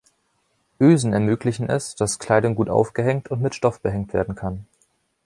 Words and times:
Ösen 0.79 1.13
ermöglichen 1.13 1.69
es, 1.69 1.93
dass 1.93 2.17
Kleidung 2.17 2.55
gut 2.55 2.69
aufgehängt 2.71 3.29
und 3.29 3.39
mit 3.39 3.53
Stoff 3.53 3.79
behängt 3.81 4.13
werden 4.15 4.33
kann. 4.33 4.65